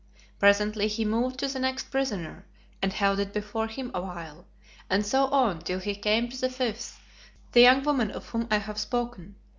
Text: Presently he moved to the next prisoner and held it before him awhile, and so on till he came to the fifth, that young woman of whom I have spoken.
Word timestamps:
Presently 0.39 0.87
he 0.87 1.05
moved 1.05 1.37
to 1.41 1.47
the 1.47 1.59
next 1.59 1.91
prisoner 1.91 2.43
and 2.81 2.91
held 2.91 3.19
it 3.19 3.31
before 3.33 3.67
him 3.67 3.91
awhile, 3.93 4.47
and 4.89 5.05
so 5.05 5.25
on 5.27 5.59
till 5.59 5.77
he 5.77 5.93
came 5.93 6.27
to 6.29 6.41
the 6.41 6.49
fifth, 6.49 6.99
that 7.51 7.59
young 7.61 7.83
woman 7.83 8.09
of 8.09 8.29
whom 8.29 8.47
I 8.49 8.57
have 8.57 8.79
spoken. 8.79 9.35